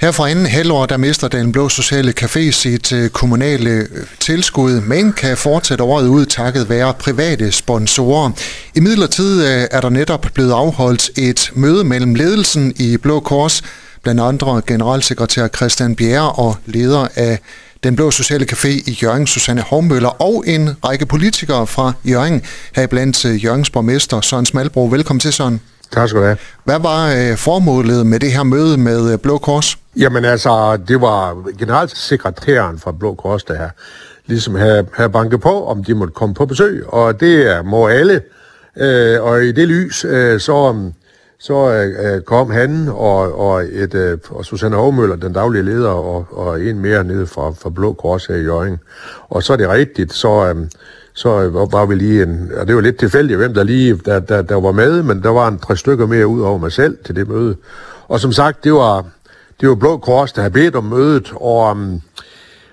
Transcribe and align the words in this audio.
Her 0.00 0.12
fra 0.12 0.30
anden 0.30 0.46
halvår, 0.46 0.86
der 0.86 0.96
mister 0.96 1.28
den 1.28 1.52
blå 1.52 1.68
sociale 1.68 2.14
café 2.20 2.50
sit 2.50 2.92
øh, 2.92 3.10
kommunale 3.10 3.70
øh, 3.70 3.86
tilskud, 4.20 4.80
men 4.80 5.12
kan 5.12 5.36
fortsætte 5.36 5.84
året 5.84 6.08
ud 6.08 6.26
takket 6.26 6.68
være 6.68 6.94
private 6.94 7.52
sponsorer. 7.52 8.30
I 8.74 8.80
midlertid 8.80 9.44
øh, 9.46 9.66
er 9.70 9.80
der 9.80 9.88
netop 9.88 10.26
blevet 10.34 10.52
afholdt 10.52 11.10
et 11.18 11.50
møde 11.54 11.84
mellem 11.84 12.14
ledelsen 12.14 12.72
i 12.76 12.96
Blå 12.96 13.20
Kors, 13.20 13.62
blandt 14.02 14.20
andre 14.20 14.62
generalsekretær 14.66 15.48
Christian 15.48 15.96
Bjerre 15.96 16.32
og 16.32 16.56
leder 16.66 17.08
af 17.14 17.38
den 17.84 17.96
Blå 17.96 18.10
Sociale 18.10 18.46
Café 18.52 18.68
i 18.68 18.98
Jørgen, 19.02 19.26
Susanne 19.26 19.62
Hovmøller, 19.62 20.22
og 20.22 20.44
en 20.46 20.70
række 20.84 21.06
politikere 21.06 21.66
fra 21.66 21.92
Jørgen, 22.04 22.42
heriblandt 22.74 23.44
Jørgens 23.44 23.70
borgmester 23.70 24.20
Søren 24.20 24.46
Smalbro. 24.46 24.84
Velkommen 24.84 25.20
til, 25.20 25.32
Søren. 25.32 25.60
Tak 25.92 26.08
skal 26.08 26.20
du 26.20 26.24
have. 26.24 26.36
Hvad 26.64 26.80
var 26.80 27.06
øh, 27.06 27.36
formålet 27.36 28.06
med 28.06 28.20
det 28.20 28.32
her 28.32 28.42
møde 28.42 28.78
med 28.78 29.12
øh, 29.12 29.18
Blå 29.18 29.38
Kors? 29.38 29.78
Jamen 29.96 30.24
altså, 30.24 30.78
det 30.88 31.00
var 31.00 31.50
generalsekretæren 31.58 32.78
fra 32.78 32.92
Blå 32.92 33.14
Kors, 33.14 33.44
der 33.44 33.68
ligesom 34.26 34.54
havde, 34.54 34.86
havde 34.94 35.10
banket 35.10 35.40
på, 35.40 35.66
om 35.66 35.84
de 35.84 35.94
måtte 35.94 36.14
komme 36.14 36.34
på 36.34 36.46
besøg, 36.46 36.84
og 36.86 37.20
det 37.20 37.64
må 37.64 37.86
alle. 37.86 38.22
Øh, 38.76 39.22
og 39.22 39.44
i 39.44 39.52
det 39.52 39.68
lys, 39.68 40.04
øh, 40.04 40.40
så, 40.40 40.74
øh, 40.74 40.92
så 41.38 41.72
øh, 41.72 42.22
kom 42.22 42.50
han 42.50 42.88
og, 42.88 43.38
og, 43.38 43.64
et, 43.64 43.94
øh, 43.94 44.18
og 44.30 44.44
Susanne 44.44 44.76
Hovmøller, 44.76 45.16
den 45.16 45.32
daglige 45.32 45.62
leder, 45.62 45.90
og, 45.90 46.26
og 46.30 46.62
en 46.62 46.78
mere 46.78 47.04
nede 47.04 47.26
fra, 47.26 47.50
fra 47.50 47.70
Blå 47.70 47.92
Kors 47.92 48.26
her 48.26 48.34
i 48.34 48.42
Jørgen. 48.42 48.78
Og 49.28 49.42
så 49.42 49.52
er 49.52 49.56
det 49.56 49.68
rigtigt, 49.68 50.12
så... 50.12 50.46
Øh, 50.48 50.66
så 51.20 51.48
var 51.72 51.86
vi 51.86 51.94
lige 51.94 52.22
en, 52.22 52.50
og 52.56 52.66
det 52.66 52.74
var 52.74 52.80
lidt 52.80 52.98
tilfældigt, 52.98 53.38
hvem 53.38 53.54
der 53.54 53.62
lige 53.64 54.00
der, 54.04 54.20
der, 54.20 54.42
der 54.42 54.60
var 54.60 54.72
med, 54.72 55.02
men 55.02 55.22
der 55.22 55.28
var 55.28 55.48
en 55.48 55.58
tre 55.58 55.76
stykker 55.76 56.06
mere 56.06 56.26
ud 56.26 56.40
over 56.40 56.58
mig 56.58 56.72
selv 56.72 56.98
til 57.06 57.16
det 57.16 57.28
møde. 57.28 57.56
Og 58.08 58.20
som 58.20 58.32
sagt, 58.32 58.64
det 58.64 58.72
var, 58.72 59.04
det 59.60 59.68
var 59.68 59.74
Blå 59.74 59.96
Kors, 59.96 60.32
der 60.32 60.40
havde 60.40 60.52
bedt 60.52 60.76
om 60.76 60.84
mødet, 60.84 61.32
og, 61.34 61.70
um, 61.70 62.00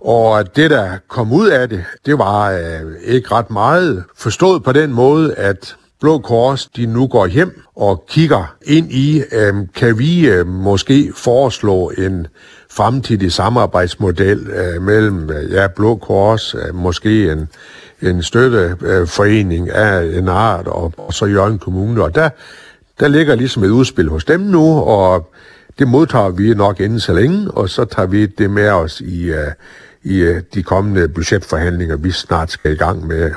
og 0.00 0.56
det, 0.56 0.70
der 0.70 0.90
kom 1.08 1.32
ud 1.32 1.48
af 1.48 1.68
det, 1.68 1.84
det 2.06 2.18
var 2.18 2.50
øh, 2.50 2.92
ikke 3.04 3.32
ret 3.32 3.50
meget 3.50 4.04
forstået 4.16 4.64
på 4.64 4.72
den 4.72 4.92
måde, 4.92 5.34
at 5.34 5.76
Blå 6.00 6.18
Kors, 6.18 6.66
de 6.66 6.86
nu 6.86 7.06
går 7.06 7.26
hjem 7.26 7.62
og 7.76 8.04
kigger 8.08 8.54
ind 8.62 8.92
i, 8.92 9.22
øh, 9.32 9.54
kan 9.74 9.98
vi 9.98 10.28
øh, 10.28 10.46
måske 10.46 11.12
foreslå 11.14 11.92
en 11.98 12.26
fremtidig 12.70 13.32
samarbejdsmodel 13.32 14.46
øh, 14.46 14.82
mellem 14.82 15.30
øh, 15.30 15.52
ja, 15.52 15.66
Blå 15.66 15.96
Kors, 15.96 16.54
øh, 16.54 16.74
måske 16.74 17.32
en 17.32 17.48
en 18.02 18.22
støtteforening 18.22 19.68
øh, 19.68 19.74
af 19.74 20.18
en 20.18 20.28
art, 20.28 20.66
og, 20.66 20.92
og 20.96 21.14
så 21.14 21.26
Jørgen 21.26 21.58
Kommune. 21.58 22.02
Og 22.02 22.14
der, 22.14 22.28
der 23.00 23.08
ligger 23.08 23.34
ligesom 23.34 23.64
et 23.64 23.68
udspil 23.68 24.08
hos 24.08 24.24
dem 24.24 24.40
nu, 24.40 24.80
og 24.80 25.32
det 25.78 25.88
modtager 25.88 26.28
vi 26.28 26.54
nok 26.54 26.80
inden 26.80 27.00
så 27.00 27.12
længe, 27.12 27.50
og 27.50 27.68
så 27.68 27.84
tager 27.84 28.06
vi 28.06 28.26
det 28.26 28.50
med 28.50 28.68
os 28.68 29.00
i, 29.00 29.30
uh, 29.30 29.36
i 30.02 30.22
uh, 30.28 30.36
de 30.54 30.62
kommende 30.62 31.08
budgetforhandlinger, 31.08 31.96
vi 31.96 32.10
snart 32.10 32.50
skal 32.50 32.72
i 32.72 32.76
gang 32.76 33.06
med 33.06 33.22
at, 33.24 33.32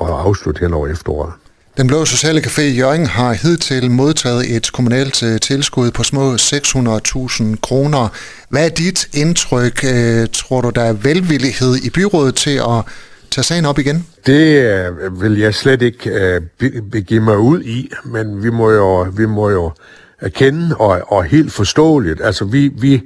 afslutte 0.00 0.60
hen 0.60 0.74
over 0.74 0.88
efteråret. 0.88 1.32
Den 1.76 1.86
Blå 1.86 2.04
Sociale 2.04 2.40
Café 2.40 2.60
i 2.60 2.76
Jørgen 2.76 3.06
har 3.06 3.32
hidtil 3.32 3.90
modtaget 3.90 4.56
et 4.56 4.72
kommunalt 4.72 5.42
tilskud 5.42 5.90
på 5.90 6.02
små 6.02 6.34
600.000 6.34 7.60
kroner. 7.60 8.08
Hvad 8.48 8.64
er 8.64 8.68
dit 8.68 9.08
indtryk? 9.14 9.84
Tror 10.32 10.60
du, 10.60 10.70
der 10.70 10.82
er 10.82 10.92
velvillighed 10.92 11.76
i 11.76 11.90
byrådet 11.90 12.34
til 12.34 12.56
at 12.56 12.84
tage 13.34 13.44
sagen 13.44 13.64
op 13.64 13.78
igen? 13.78 14.06
Det 14.26 14.62
øh, 14.62 15.22
vil 15.22 15.38
jeg 15.38 15.54
slet 15.54 15.82
ikke 15.82 16.10
øh, 16.10 16.40
begive 16.92 17.20
mig 17.20 17.38
ud 17.38 17.60
i, 17.62 17.90
men 18.04 18.42
vi 18.42 18.50
må 18.50 18.70
jo, 18.70 19.00
vi 19.16 19.26
må 19.26 19.50
jo 19.50 19.72
erkende 20.20 20.76
og, 20.76 21.02
og 21.06 21.24
helt 21.24 21.52
forståeligt. 21.52 22.20
Altså 22.20 22.44
vi, 22.44 22.72
vi, 22.78 23.02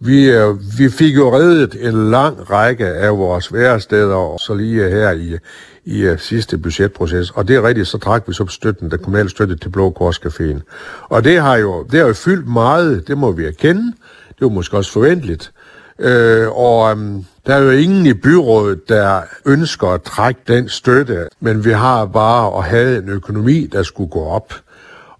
vi, 0.00 0.30
øh, 0.30 0.78
vi 0.78 0.88
fik 0.90 1.16
jo 1.16 1.36
reddet 1.36 1.76
en 1.80 2.10
lang 2.10 2.50
række 2.50 2.86
af 2.86 3.18
vores 3.18 3.52
væresteder, 3.52 4.14
og 4.14 4.40
så 4.40 4.54
lige 4.54 4.90
her 4.90 5.10
i, 5.10 5.36
i 5.84 6.00
øh, 6.00 6.18
sidste 6.18 6.58
budgetproces. 6.58 7.30
Og 7.30 7.48
det 7.48 7.56
er 7.56 7.62
rigtigt, 7.62 7.88
så 7.88 7.98
trak 7.98 8.24
vi 8.26 8.32
så 8.32 8.46
støtten, 8.46 8.90
den 8.90 8.98
kommunale 8.98 9.30
støtte 9.30 9.56
til 9.56 9.68
Blå 9.68 9.90
Kors 9.90 10.18
Caféen. 10.18 10.60
Og 11.02 11.24
det 11.24 11.40
har 11.40 11.56
jo, 11.56 11.82
det 11.82 12.00
har 12.00 12.06
jo 12.06 12.12
fyldt 12.12 12.48
meget, 12.48 13.08
det 13.08 13.18
må 13.18 13.32
vi 13.32 13.44
erkende. 13.44 13.92
Det 14.28 14.40
var 14.40 14.48
måske 14.48 14.76
også 14.76 14.92
forventeligt. 14.92 15.52
Øh, 15.98 16.48
og 16.48 16.92
um, 16.92 17.24
der 17.48 17.54
er 17.54 17.62
jo 17.62 17.70
ingen 17.70 18.06
i 18.06 18.14
byrådet, 18.14 18.88
der 18.88 19.22
ønsker 19.44 19.88
at 19.88 20.02
trække 20.02 20.40
den 20.48 20.68
støtte, 20.68 21.28
men 21.40 21.64
vi 21.64 21.70
har 21.70 22.06
bare 22.06 22.58
at 22.58 22.64
have 22.64 22.98
en 23.02 23.08
økonomi, 23.08 23.66
der 23.66 23.82
skulle 23.82 24.10
gå 24.10 24.24
op. 24.24 24.54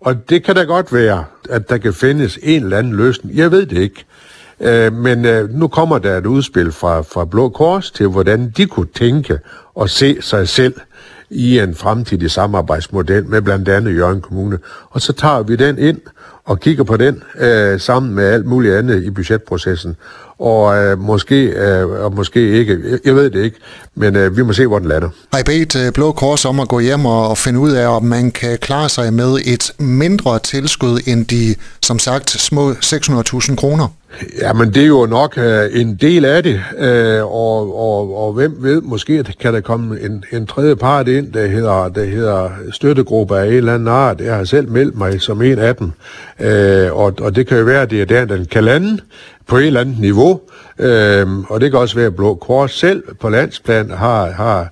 Og 0.01 0.29
det 0.31 0.45
kan 0.45 0.55
da 0.55 0.63
godt 0.63 0.93
være, 0.93 1.25
at 1.51 1.71
der 1.71 1.79
kan 1.79 1.95
findes 1.95 2.39
en 2.43 2.63
eller 2.63 2.79
anden 2.79 2.97
løsning. 2.97 3.37
Jeg 3.37 3.51
ved 3.51 3.67
det 3.67 3.79
ikke. 3.79 4.05
Øh, 4.61 4.93
men 4.93 5.25
øh, 5.25 5.51
nu 5.51 5.69
kommer 5.69 5.99
der 5.99 6.19
et 6.19 6.27
udspil 6.27 6.73
fra, 6.73 7.01
fra 7.01 7.25
Blå 7.25 7.49
Kors 7.49 7.91
til, 7.91 8.07
hvordan 8.07 8.53
de 8.57 8.67
kunne 8.67 8.89
tænke 8.95 9.39
og 9.75 9.91
se 9.91 10.17
sig 10.21 10.49
selv 10.49 10.75
i 11.31 11.59
en 11.59 11.75
fremtidig 11.75 12.31
samarbejdsmodel 12.31 13.27
med 13.27 13.43
blandt 13.43 13.69
andet 13.69 13.97
Jørgen 13.97 14.21
Kommune. 14.21 14.59
Og 14.91 15.01
så 15.01 15.13
tager 15.13 15.43
vi 15.43 15.57
den 15.57 15.79
ind 15.79 16.01
og 16.45 16.61
kigger 16.61 16.85
på 16.85 16.97
den 16.97 17.23
øh, 17.41 17.81
sammen 17.81 18.15
med 18.15 18.25
alt 18.25 18.47
muligt 18.47 18.75
andet 18.75 19.03
i 19.05 19.11
budgetprocessen 19.11 19.97
og 20.39 20.85
øh, 20.85 20.99
måske, 20.99 21.45
øh, 21.45 21.89
og 21.89 22.15
måske 22.15 22.51
ikke, 22.51 22.79
jeg 23.05 23.15
ved 23.15 23.31
det 23.31 23.45
ikke, 23.45 23.57
men 23.95 24.17
øh, 24.17 24.37
vi 24.37 24.43
må 24.43 24.53
se, 24.53 24.67
hvor 24.67 24.79
den 24.79 24.89
lander. 24.89 25.09
Har 25.33 25.41
I 25.41 25.43
bedt 25.43 25.95
Blå 25.95 26.13
Kors 26.13 26.45
om 26.45 26.61
at 26.61 26.69
gå 26.69 26.81
hjem 26.81 27.07
og, 27.07 27.29
og 27.29 27.39
finde 27.39 27.61
ud 27.61 27.71
af, 27.71 27.87
om 27.87 28.05
man 28.05 28.31
kan 28.31 28.59
klare 28.59 28.89
sig 28.89 29.13
med 29.13 29.39
et 29.47 29.73
mindre 29.79 30.39
tilskud 30.39 31.01
end 31.07 31.27
de, 31.27 31.55
som 31.81 31.99
sagt, 31.99 32.31
små 32.31 32.71
600.000 32.73 33.57
kroner? 33.57 33.89
Jamen, 34.41 34.75
det 34.75 34.83
er 34.83 34.87
jo 34.87 35.07
nok 35.07 35.39
øh, 35.39 35.81
en 35.81 35.95
del 35.95 36.25
af 36.25 36.43
det, 36.43 36.63
øh, 36.79 37.25
og, 37.25 37.79
og, 37.79 38.25
og 38.27 38.33
hvem 38.33 38.57
ved, 38.59 38.81
måske 38.81 39.25
kan 39.41 39.55
der 39.55 39.61
komme 39.61 40.01
en, 40.01 40.25
en 40.33 40.47
tredje 40.47 40.77
part 40.77 41.09
ind, 41.09 41.33
der 41.33 41.47
hedder, 41.47 41.89
der 41.89 42.05
hedder 42.05 42.51
støttegruppe 42.73 43.39
af 43.39 43.47
en 43.47 43.53
eller 43.53 43.75
anden 43.75 43.89
art. 43.89 44.21
Jeg 44.21 44.37
har 44.37 44.45
selv 44.45 44.69
meldt 44.71 44.99
mig 44.99 45.21
som 45.21 45.43
en 45.43 45.59
af 45.59 45.77
dem, 45.77 45.93
øh, 46.41 46.97
og, 46.97 47.15
og 47.21 47.37
det 47.37 47.47
kan 47.47 47.59
jo 47.59 47.65
være, 47.65 47.83
at 47.83 47.91
det 47.91 48.01
er 48.01 48.05
der, 48.05 48.25
den 48.25 48.47
kan 48.47 48.65
lande 48.65 48.99
på 49.49 49.57
et 49.57 49.67
eller 49.67 49.81
andet 49.81 49.99
niveau, 49.99 50.41
øhm, 50.79 51.45
og 51.45 51.61
det 51.61 51.71
kan 51.71 51.81
også 51.81 51.95
være, 51.95 52.07
at 52.07 52.17
Blå 52.17 52.35
Kors 52.35 52.73
selv 52.79 53.03
på 53.21 53.29
landsplan 53.29 53.91
har, 53.91 54.31
har, 54.31 54.69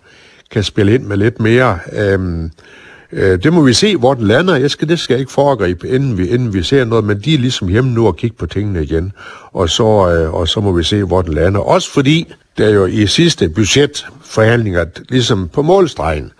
kan 0.50 0.62
spille 0.62 0.94
ind 0.94 1.04
med 1.04 1.16
lidt 1.16 1.40
mere. 1.40 1.78
Øhm, 1.92 2.50
Øh, 3.12 3.42
det 3.42 3.52
må 3.52 3.62
vi 3.62 3.72
se, 3.72 3.96
hvor 3.96 4.14
den 4.14 4.26
lander. 4.26 4.56
Jeg 4.56 4.70
skal, 4.70 4.88
det 4.88 4.98
skal 4.98 5.14
jeg 5.14 5.20
ikke 5.20 5.32
foregribe, 5.32 5.88
inden 5.88 6.18
vi, 6.18 6.28
inden 6.28 6.54
vi 6.54 6.62
ser 6.62 6.84
noget, 6.84 7.04
men 7.04 7.20
de 7.20 7.34
er 7.34 7.38
ligesom 7.38 7.68
hjemme 7.68 7.90
nu 7.90 8.06
og 8.06 8.16
kigge 8.16 8.36
på 8.36 8.46
tingene 8.46 8.82
igen. 8.82 9.12
Og 9.52 9.70
så, 9.70 9.84
øh, 9.84 10.34
og 10.34 10.48
så 10.48 10.60
må 10.60 10.72
vi 10.72 10.82
se, 10.82 11.04
hvor 11.04 11.22
den 11.22 11.34
lander. 11.34 11.60
Også 11.60 11.92
fordi, 11.92 12.32
der 12.58 12.68
jo 12.68 12.86
i 12.86 13.06
sidste 13.06 13.48
budgetforhandlinger, 13.48 14.84
ligesom 15.08 15.48
på 15.48 15.62
målstregen, 15.62 16.32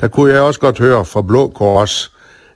der 0.00 0.08
kunne 0.08 0.32
jeg 0.32 0.40
også 0.40 0.60
godt 0.60 0.78
høre 0.78 1.04
fra 1.04 1.22
Blå 1.22 1.48
Kors, 1.48 2.12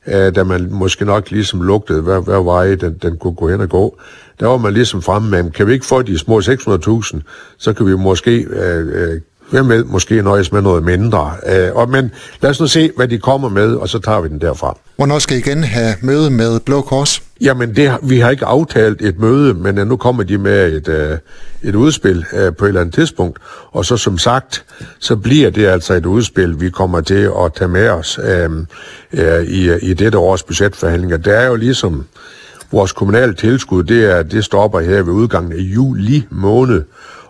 øh, 0.06 0.34
da 0.34 0.44
man 0.44 0.68
måske 0.70 1.04
nok 1.04 1.30
ligesom 1.30 1.62
lugtede, 1.62 2.02
hvad, 2.02 2.20
hvad 2.20 2.44
vej 2.44 2.74
den, 2.74 2.98
den 3.02 3.16
kunne 3.16 3.34
gå 3.34 3.48
hen 3.48 3.60
og 3.60 3.68
gå. 3.68 3.98
Der 4.40 4.46
var 4.46 4.56
man 4.56 4.72
ligesom 4.72 5.02
fremme 5.02 5.30
med, 5.30 5.50
kan 5.50 5.66
vi 5.66 5.72
ikke 5.72 5.86
få 5.86 6.02
de 6.02 6.18
små 6.18 6.40
600.000, 6.40 7.20
så 7.58 7.72
kan 7.72 7.86
vi 7.86 7.96
måske 7.96 8.46
øh, 8.50 9.12
øh, 9.12 9.20
Hvem 9.54 9.68
ved, 9.68 9.84
måske 9.84 10.22
nøjes 10.22 10.52
med 10.52 10.62
noget 10.62 10.84
mindre. 10.84 11.32
Øh, 11.46 11.74
og, 11.74 11.90
men 11.90 12.10
lad 12.42 12.50
os 12.50 12.60
nu 12.60 12.66
se, 12.66 12.90
hvad 12.96 13.08
de 13.08 13.18
kommer 13.18 13.48
med, 13.48 13.74
og 13.74 13.88
så 13.88 13.98
tager 13.98 14.20
vi 14.20 14.28
den 14.28 14.40
derfra. 14.40 14.78
Hvornår 14.96 15.18
skal 15.18 15.36
I 15.36 15.40
igen 15.40 15.64
have 15.64 15.94
møde 16.00 16.30
med 16.30 16.60
Blå 16.60 16.80
Kors? 16.80 17.22
Jamen, 17.40 17.76
det, 17.76 17.92
vi 18.02 18.18
har 18.18 18.30
ikke 18.30 18.44
aftalt 18.44 19.02
et 19.02 19.18
møde, 19.18 19.54
men 19.54 19.78
uh, 19.78 19.86
nu 19.86 19.96
kommer 19.96 20.22
de 20.22 20.38
med 20.38 20.72
et, 20.72 20.88
uh, 20.88 21.68
et 21.68 21.74
udspil 21.74 22.18
uh, 22.32 22.56
på 22.56 22.64
et 22.64 22.68
eller 22.68 22.80
andet 22.80 22.94
tidspunkt. 22.94 23.38
Og 23.72 23.84
så 23.84 23.96
som 23.96 24.18
sagt, 24.18 24.64
så 24.98 25.16
bliver 25.16 25.50
det 25.50 25.66
altså 25.66 25.94
et 25.94 26.06
udspil, 26.06 26.60
vi 26.60 26.70
kommer 26.70 27.00
til 27.00 27.30
at 27.44 27.54
tage 27.56 27.68
med 27.68 27.88
os 27.88 28.18
uh, 28.18 28.52
uh, 29.12 29.44
i, 29.46 29.76
i 29.76 29.94
dette 29.94 30.18
års 30.18 30.42
budgetforhandlinger. 30.42 31.16
Det 31.16 31.38
er 31.38 31.46
jo 31.46 31.54
ligesom 31.54 32.04
vores 32.72 32.92
kommunale 32.92 33.34
tilskud, 33.34 33.82
det, 33.82 34.04
er, 34.04 34.22
det 34.22 34.44
stopper 34.44 34.80
her 34.80 35.02
ved 35.02 35.12
udgangen 35.12 35.52
af 35.52 35.58
juli 35.58 36.26
måned 36.30 36.82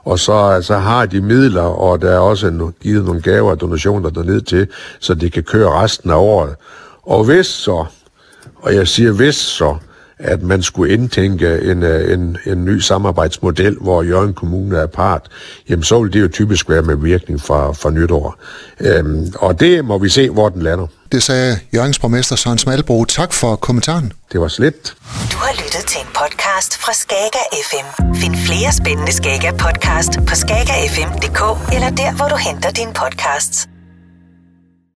og 0.04 0.18
så 0.18 0.32
altså, 0.32 0.76
har 0.76 1.06
de 1.06 1.20
midler, 1.20 1.62
og 1.62 2.02
der 2.02 2.10
er 2.10 2.18
også 2.18 2.46
en, 2.46 2.74
givet 2.82 3.04
nogle 3.04 3.22
gaver 3.22 3.50
og 3.50 3.60
donationer 3.60 4.10
derned 4.10 4.40
til, 4.40 4.68
så 5.00 5.14
de 5.14 5.30
kan 5.30 5.42
køre 5.42 5.82
resten 5.82 6.10
af 6.10 6.16
året. 6.16 6.54
Og 7.02 7.24
hvis 7.24 7.46
så, 7.46 7.84
og 8.56 8.74
jeg 8.74 8.88
siger 8.88 9.12
hvis 9.12 9.34
så, 9.34 9.76
at 10.18 10.42
man 10.42 10.62
skulle 10.62 10.92
indtænke 10.92 11.60
en, 11.60 11.82
øh, 11.82 12.12
en, 12.12 12.36
en 12.46 12.64
ny 12.64 12.78
samarbejdsmodel, 12.78 13.76
hvor 13.80 14.02
Jørgen 14.02 14.34
Kommune 14.34 14.78
er 14.78 14.86
part, 14.86 15.22
jamen 15.68 15.82
så 15.82 16.02
vil 16.02 16.12
det 16.12 16.20
jo 16.20 16.28
typisk 16.28 16.68
være 16.68 16.82
med 16.82 16.96
virkning 16.96 17.40
fra, 17.40 17.72
fra 17.72 17.90
nytår. 17.90 18.36
Øhm, 18.80 19.32
og 19.34 19.60
det 19.60 19.84
må 19.84 19.98
vi 19.98 20.08
se, 20.08 20.30
hvor 20.30 20.48
den 20.48 20.62
lander. 20.62 20.86
Det 21.12 21.22
sagde 21.22 21.58
Jørgens 21.74 21.98
borgmester 21.98 22.36
Søren 22.36 22.58
Smalbro. 22.58 23.04
Tak 23.04 23.32
for 23.32 23.56
kommentaren. 23.56 24.12
Det 24.32 24.40
var 24.40 24.48
slet. 24.48 24.94
Du 25.32 25.36
har 25.36 25.52
lyttet 25.52 25.84
til 25.86 26.00
en 26.00 26.06
podcast 26.06 26.76
fra 26.76 26.92
Skager 26.92 27.46
FM. 27.68 28.14
Find 28.14 28.33
flere 28.46 28.73
spændende 28.73 29.12
Skaga 29.12 29.50
podcast 29.50 30.12
på 30.29 30.35
skagafm.dk 30.35 31.41
eller 31.75 31.91
der, 31.91 32.17
hvor 32.17 32.29
du 32.29 32.37
henter 32.37 32.70
dine 32.70 32.93
podcasts. 32.93 33.74